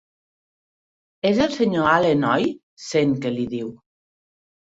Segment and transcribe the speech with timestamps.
[1.31, 2.47] És el senyor Allen, oi?
[2.87, 3.69] —sent que li diu—.